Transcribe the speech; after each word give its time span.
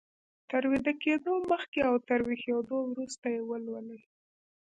تر 0.49 0.63
ويده 0.69 0.93
کېدو 1.03 1.33
مخکې 1.51 1.79
او 1.89 1.95
تر 2.07 2.19
ويښېدو 2.27 2.77
وروسته 2.91 3.25
يې 3.35 3.41
ولولئ. 3.49 4.01